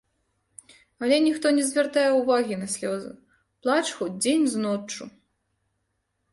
[1.03, 3.13] Але ніхто не звяртае ўвагі на слёзы,
[3.67, 5.03] плач хоць дзень з ноччу.